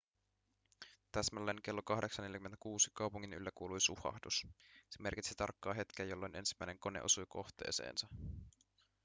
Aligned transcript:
täsmälleen 1.11 1.61
kello 1.63 1.81
08.46 1.81 2.55
kaupungin 2.93 3.33
yllä 3.33 3.49
kuului 3.55 3.81
suhahdus 3.81 4.39
se 4.89 5.01
merkitsi 5.03 5.33
tarkkaa 5.37 5.73
hetkeä 5.73 6.05
jolloin 6.05 6.35
ensimmäinen 6.35 6.79
kone 6.79 7.01
osui 7.01 7.25
kohteeseensa 7.29 8.07